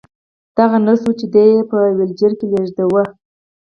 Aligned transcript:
دا 0.55 0.63
هغه 0.65 0.77
نرس 0.85 1.01
وه 1.05 1.13
چې 1.19 1.25
دی 1.33 1.43
یې 1.53 1.61
په 1.69 1.77
ويلچر 1.97 2.31
کې 2.39 2.45
لېږداوه 2.51 3.03